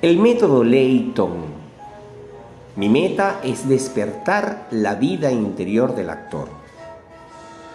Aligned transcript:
El 0.00 0.20
método 0.20 0.62
Layton. 0.62 1.32
Mi 2.76 2.88
meta 2.88 3.40
es 3.42 3.68
despertar 3.68 4.68
la 4.70 4.94
vida 4.94 5.32
interior 5.32 5.96
del 5.96 6.08
actor. 6.10 6.46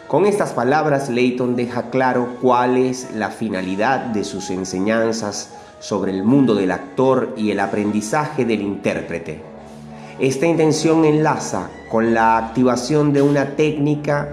Con 0.07 0.25
estas 0.25 0.53
palabras, 0.53 1.09
Layton 1.09 1.57
deja 1.57 1.89
claro 1.89 2.37
cuál 2.41 2.77
es 2.77 3.13
la 3.13 3.29
finalidad 3.29 4.05
de 4.05 4.23
sus 4.23 4.51
enseñanzas 4.51 5.49
sobre 5.81 6.13
el 6.13 6.23
mundo 6.23 6.55
del 6.55 6.71
actor 6.71 7.33
y 7.35 7.51
el 7.51 7.59
aprendizaje 7.59 8.45
del 8.45 8.61
intérprete. 8.61 9.41
Esta 10.17 10.45
intención 10.45 11.03
enlaza 11.03 11.71
con 11.91 12.13
la 12.13 12.37
activación 12.37 13.11
de 13.11 13.21
una 13.21 13.57
técnica 13.57 14.29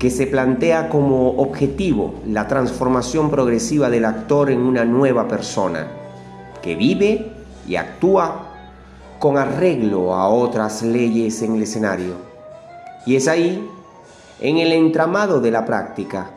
que 0.00 0.10
se 0.10 0.26
plantea 0.26 0.88
como 0.88 1.36
objetivo 1.40 2.14
la 2.26 2.48
transformación 2.48 3.30
progresiva 3.30 3.90
del 3.90 4.06
actor 4.06 4.50
en 4.50 4.58
una 4.62 4.84
nueva 4.84 5.28
persona 5.28 6.01
que 6.62 6.74
vive 6.74 7.32
y 7.66 7.76
actúa 7.76 8.48
con 9.18 9.36
arreglo 9.36 10.14
a 10.14 10.28
otras 10.28 10.82
leyes 10.82 11.42
en 11.42 11.56
el 11.56 11.62
escenario. 11.62 12.14
Y 13.06 13.16
es 13.16 13.28
ahí, 13.28 13.68
en 14.40 14.58
el 14.58 14.72
entramado 14.72 15.40
de 15.40 15.50
la 15.50 15.64
práctica, 15.64 16.30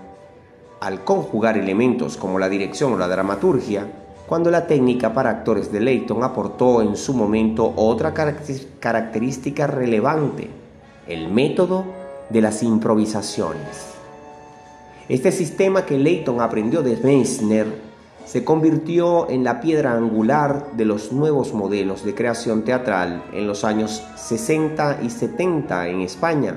al 0.80 1.04
conjugar 1.04 1.58
elementos 1.58 2.18
como 2.18 2.38
la 2.38 2.50
dirección 2.50 2.94
o 2.94 2.98
la 2.98 3.08
dramaturgia, 3.08 3.88
cuando 4.28 4.50
la 4.52 4.68
técnica 4.68 5.14
para 5.14 5.30
actores 5.30 5.72
de 5.72 5.80
Leighton 5.80 6.24
aportó 6.24 6.82
en 6.82 6.96
su 6.96 7.14
momento 7.14 7.74
otra 7.76 8.14
característica 8.14 9.68
relevante, 9.68 10.50
el 11.08 11.30
método 11.30 11.86
de 12.30 12.42
las 12.42 12.64
improvisaciones. 12.64 13.94
Este 15.08 15.32
sistema 15.32 15.86
que 15.86 16.00
Leighton 16.00 16.42
aprendió 16.42 16.82
de 16.82 16.98
Meissner 16.98 17.68
se 18.26 18.44
convirtió 18.44 19.30
en 19.30 19.44
la 19.44 19.62
piedra 19.62 19.94
angular 19.94 20.72
de 20.74 20.86
los 20.86 21.12
nuevos 21.12 21.54
modelos 21.54 22.04
de 22.04 22.16
creación 22.16 22.64
teatral 22.64 23.24
en 23.34 23.48
los 23.48 23.64
años 23.64 24.04
60 24.16 25.00
y 25.04 25.10
70 25.10 25.88
en 25.90 26.02
España, 26.02 26.56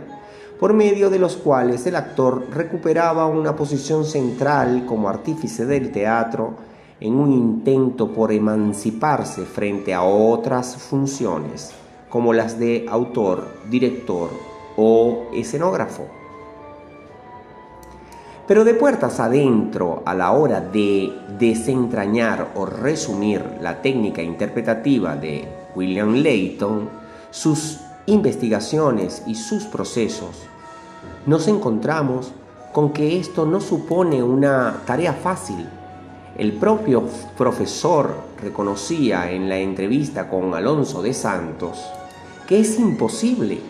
por 0.58 0.72
medio 0.72 1.11
de 1.11 1.19
los 1.19 1.36
cuales 1.36 1.86
el 1.86 1.96
actor 1.96 2.46
recuperaba 2.50 3.27
una 3.27 3.55
posición 3.55 4.05
central 4.05 4.86
como 4.86 5.08
artífice 5.08 5.66
del 5.66 5.92
teatro 5.92 6.55
en 7.00 7.14
un 7.14 7.33
intento 7.33 8.12
por 8.12 8.33
emanciparse 8.33 9.44
frente 9.44 9.94
a 9.94 10.02
otras 10.02 10.77
funciones, 10.77 11.72
como 12.08 12.33
las 12.33 12.58
de 12.58 12.86
autor, 12.89 13.46
director 13.70 14.30
o 14.77 15.28
escenógrafo. 15.34 16.06
Pero 18.49 18.65
de 18.65 18.73
puertas 18.73 19.21
adentro, 19.21 20.03
a 20.07 20.15
la 20.15 20.33
hora 20.33 20.63
de 20.63 21.13
desentrañar 21.39 22.53
o 22.55 22.65
resumir 22.65 23.45
la 23.61 23.83
técnica 23.83 24.23
interpretativa 24.23 25.15
de 25.17 25.47
William 25.77 26.15
Layton, 26.15 26.89
sus 27.31 27.81
investigaciones 28.07 29.23
y 29.27 29.35
sus 29.35 29.65
procesos, 29.65 30.47
nos 31.27 31.47
encontramos 31.47 32.33
con 32.73 32.95
que 32.95 33.19
esto 33.19 33.45
no 33.45 33.61
supone 33.61 34.23
una 34.23 34.83
tarea 34.87 35.13
fácil. 35.13 35.69
El 36.39 36.53
propio 36.53 37.05
profesor 37.37 38.15
reconocía 38.43 39.31
en 39.31 39.51
la 39.51 39.59
entrevista 39.59 40.31
con 40.31 40.55
Alonso 40.55 41.03
de 41.03 41.13
Santos 41.13 41.79
que 42.49 42.61
es 42.61 42.79
imposible 42.79 43.61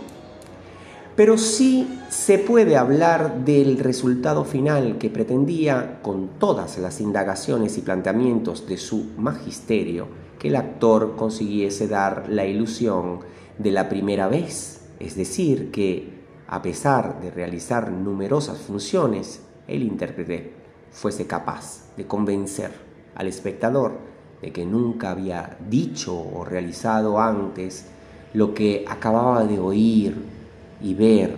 pero 1.19 1.37
sí 1.37 1.99
se 2.09 2.39
puede 2.39 2.77
hablar 2.77 3.45
del 3.45 3.81
resultado 3.81 4.45
final 4.45 4.99
que 4.99 5.11
pretendía, 5.11 5.99
con 6.01 6.39
todas 6.39 6.79
las 6.79 7.01
indagaciones 7.01 7.77
y 7.77 7.81
planteamientos 7.81 8.69
de 8.69 8.77
su 8.77 9.15
magisterio, 9.19 10.07
que 10.39 10.47
el 10.47 10.55
actor 10.55 11.17
consiguiese 11.17 11.89
dar 11.89 12.29
la 12.29 12.47
ilusión 12.47 13.19
de 13.59 13.73
la 13.73 13.89
primera 13.89 14.29
vez, 14.29 14.83
es 15.01 15.17
decir, 15.17 15.73
que 15.73 16.09
a 16.47 16.63
pesar 16.63 17.21
de 17.21 17.33
realizar 17.33 17.91
numerosas 17.91 18.59
funciones, 18.59 19.43
el 19.67 19.83
intérprete 19.83 20.53
fuese 20.93 21.27
capaz 21.27 21.97
de 21.97 22.07
convencer 22.07 22.71
al 23.17 23.27
espectador 23.27 23.99
de 24.41 24.53
que 24.53 24.65
nunca 24.65 25.11
había 25.11 25.59
dicho 25.69 26.17
o 26.17 26.45
realizado 26.45 27.19
antes 27.19 27.87
lo 28.35 28.55
que 28.55 28.85
acababa 28.87 29.43
de 29.43 29.59
oír 29.59 30.38
y 30.81 30.95
ver, 30.95 31.37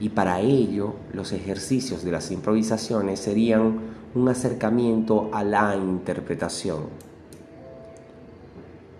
y 0.00 0.08
para 0.08 0.40
ello 0.40 0.94
los 1.12 1.32
ejercicios 1.32 2.04
de 2.04 2.12
las 2.12 2.30
improvisaciones 2.30 3.20
serían 3.20 3.80
un 4.14 4.28
acercamiento 4.28 5.30
a 5.32 5.44
la 5.44 5.76
interpretación. 5.76 6.80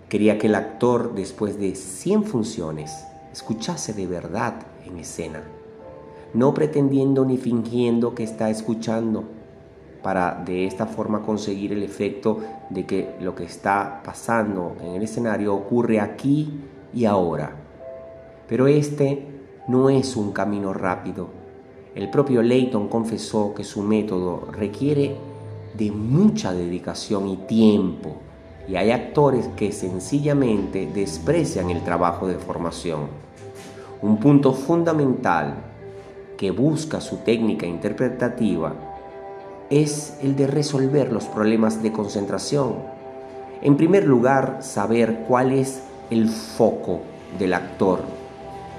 Quería 0.09 0.37
que 0.37 0.47
el 0.47 0.55
actor, 0.55 1.13
después 1.15 1.59
de 1.59 1.75
100 1.75 2.23
funciones, 2.23 3.05
escuchase 3.31 3.93
de 3.93 4.07
verdad 4.07 4.53
en 4.85 4.97
escena, 4.97 5.43
no 6.33 6.53
pretendiendo 6.53 7.25
ni 7.25 7.37
fingiendo 7.37 8.13
que 8.13 8.23
está 8.23 8.49
escuchando, 8.49 9.23
para 10.03 10.43
de 10.45 10.67
esta 10.67 10.85
forma 10.85 11.23
conseguir 11.23 11.71
el 11.71 11.81
efecto 11.81 12.39
de 12.69 12.85
que 12.85 13.15
lo 13.21 13.33
que 13.33 13.45
está 13.45 14.01
pasando 14.03 14.75
en 14.81 14.95
el 14.95 15.03
escenario 15.03 15.55
ocurre 15.55 15.99
aquí 15.99 16.61
y 16.93 17.05
ahora. 17.05 17.55
Pero 18.47 18.67
este 18.67 19.32
no 19.67 19.89
es 19.89 20.15
un 20.15 20.31
camino 20.31 20.73
rápido. 20.73 21.27
El 21.95 22.09
propio 22.09 22.41
Leighton 22.41 22.89
confesó 22.89 23.53
que 23.53 23.63
su 23.63 23.81
método 23.81 24.47
requiere 24.51 25.15
de 25.73 25.91
mucha 25.91 26.53
dedicación 26.53 27.27
y 27.29 27.37
tiempo, 27.37 28.17
y 28.67 28.75
hay 28.75 28.91
actores 28.91 29.47
que 29.55 29.71
sencillamente 29.71 30.89
desprecian 30.93 31.69
el 31.69 31.83
trabajo 31.83 32.27
de 32.27 32.35
formación. 32.35 33.07
Un 34.01 34.17
punto 34.17 34.53
fundamental 34.53 35.55
que 36.37 36.51
busca 36.51 36.99
su 36.99 37.17
técnica 37.17 37.65
interpretativa 37.65 38.73
es 39.69 40.17
el 40.21 40.35
de 40.35 40.47
resolver 40.47 41.11
los 41.11 41.25
problemas 41.25 41.81
de 41.81 41.93
concentración. 41.93 42.75
En 43.61 43.77
primer 43.77 44.05
lugar, 44.05 44.57
saber 44.61 45.23
cuál 45.27 45.53
es 45.53 45.83
el 46.09 46.27
foco 46.27 46.99
del 47.39 47.53
actor 47.53 48.22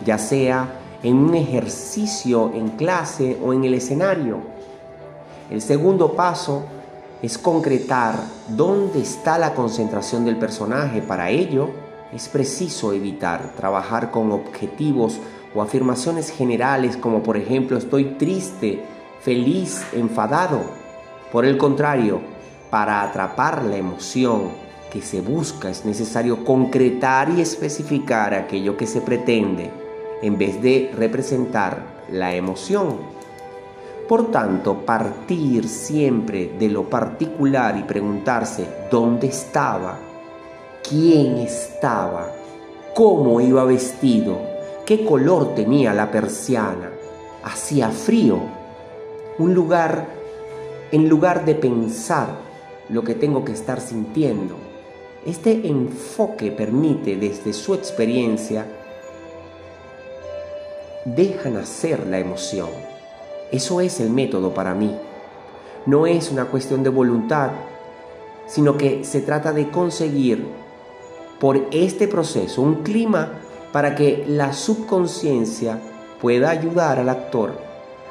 ya 0.05 0.19
sea 0.19 0.81
en 1.05 1.17
un 1.19 1.35
ejercicio 1.35 2.51
en 2.55 2.71
clase 2.71 3.39
o 3.45 3.53
en 3.53 3.63
el 3.65 3.75
escenario. 3.75 4.39
El 5.51 5.61
segundo 5.61 6.15
paso 6.15 6.65
es 7.21 7.37
concretar 7.37 8.17
dónde 8.49 9.01
está 9.01 9.39
la 9.39 9.55
concentración 9.55 10.25
del 10.25 10.39
personaje. 10.39 11.03
Para 11.03 11.29
ello 11.29 11.69
es 12.13 12.29
preciso 12.29 12.95
evitar 12.95 13.53
trabajar 13.55 14.11
con 14.11 14.33
objetivos 14.33 15.21
o 15.55 15.61
afirmaciones 15.61 16.31
generales 16.31 16.97
como 16.97 17.23
por 17.23 17.37
ejemplo 17.37 17.77
estoy 17.77 18.17
triste, 18.17 18.83
feliz, 19.21 19.85
enfadado. 19.93 20.63
Por 21.31 21.45
el 21.45 21.59
contrario, 21.59 22.21
para 22.71 23.03
atrapar 23.03 23.63
la 23.63 23.77
emoción 23.77 24.49
que 24.91 25.03
se 25.03 25.21
busca 25.21 25.69
es 25.69 25.85
necesario 25.85 26.47
concretar 26.47 27.29
y 27.29 27.43
especificar 27.43 28.33
aquello 28.33 28.77
que 28.79 28.87
se 28.87 29.03
pretende 29.03 29.84
en 30.23 30.39
vez 30.39 30.61
de 30.63 30.93
representar 30.97 32.05
la 32.11 32.35
emoción. 32.35 32.97
Por 34.09 34.31
tanto, 34.31 34.85
partir 34.85 35.67
siempre 35.69 36.53
de 36.59 36.69
lo 36.69 36.89
particular 36.91 37.77
y 37.77 37.85
preguntarse 37.85 38.67
dónde 38.91 39.29
estaba, 39.29 39.99
quién 40.87 41.39
estaba, 41.39 42.31
cómo 42.95 43.41
iba 43.41 43.65
vestido, 43.65 44.39
qué 44.85 45.05
color 45.07 45.55
tenía 45.55 45.95
la 45.95 46.11
persiana, 46.11 46.91
hacía 47.43 47.89
frío, 47.89 48.41
un 49.39 49.55
lugar, 49.55 50.07
en 50.93 51.09
lugar 51.09 51.45
de 51.47 51.55
pensar 51.55 52.29
lo 52.91 53.03
que 53.03 53.15
tengo 53.15 53.45
que 53.45 53.53
estar 53.53 53.81
sintiendo. 53.81 54.55
Este 55.25 55.67
enfoque 55.67 56.51
permite 56.51 57.17
desde 57.17 57.55
su 57.55 57.73
experiencia 57.73 58.67
deja 61.05 61.51
nacer 61.51 62.07
la 62.07 62.19
emoción. 62.19 62.69
Eso 63.53 63.81
es 63.81 64.01
el 64.01 64.11
método 64.11 64.55
para 64.55 64.75
mí. 64.75 64.97
No 65.87 66.07
es 66.07 66.31
una 66.31 66.47
cuestión 66.47 66.83
de 66.83 66.91
voluntad, 66.91 67.51
sino 68.47 68.77
que 68.77 69.05
se 69.05 69.21
trata 69.21 69.53
de 69.53 69.71
conseguir 69.71 70.47
por 71.39 71.69
este 71.71 72.09
proceso 72.09 72.63
un 72.63 72.83
clima 72.83 73.33
para 73.73 73.95
que 73.95 74.25
la 74.27 74.53
subconsciencia 74.53 75.79
pueda 76.21 76.51
ayudar 76.51 76.99
al 76.99 77.09
actor. 77.09 77.53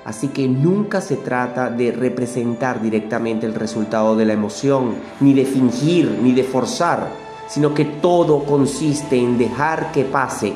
Así 0.06 0.28
que 0.28 0.48
nunca 0.48 1.02
se 1.02 1.16
trata 1.16 1.70
de 1.70 1.92
representar 1.92 2.82
directamente 2.82 3.46
el 3.46 3.56
resultado 3.56 4.16
de 4.16 4.26
la 4.26 4.34
emoción, 4.34 4.96
ni 5.22 5.34
de 5.34 5.46
fingir, 5.46 6.20
ni 6.22 6.34
de 6.34 6.44
forzar, 6.44 7.08
sino 7.48 7.74
que 7.74 7.86
todo 7.86 8.44
consiste 8.44 9.18
en 9.18 9.38
dejar 9.38 9.92
que 9.94 10.04
pase 10.04 10.54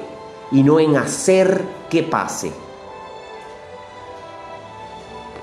y 0.52 0.64
no 0.64 0.80
en 0.80 0.98
hacer 0.98 1.66
que 1.90 2.04
pase. 2.04 2.67